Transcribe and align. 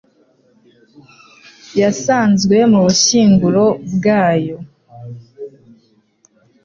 yasanzwe 1.79 2.57
mu 2.71 2.79
bushyinguro 2.85 3.65
bwayo 3.93 4.57